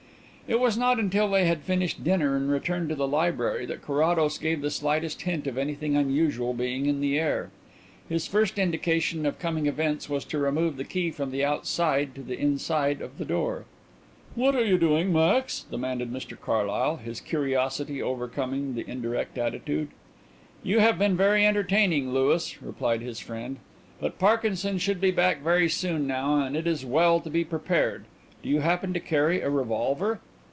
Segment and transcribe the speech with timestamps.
[0.53, 4.37] It was not until they had finished dinner and returned to the library that Carrados
[4.37, 7.51] gave the slightest hint of anything unusual being in the air.
[8.09, 12.21] His first indication of coming events was to remove the key from the outside to
[12.21, 13.63] the inside of the door.
[14.35, 19.87] "What are you doing, Max?" demanded Mr Carlyle, his curiosity overcoming the indirect attitude.
[20.63, 23.55] "You have been very entertaining, Louis," replied his friend,
[24.01, 27.45] "but Parkinson should be back very soon now and it is as well to be
[27.45, 28.03] prepared.
[28.43, 30.19] Do you happen to carry a revolver?"